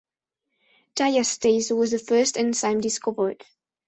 Diastase 0.95 1.77
was 1.77 1.91
the 1.91 1.99
first 1.99 2.35
enzyme 2.35 2.81
discovered. 2.81 3.45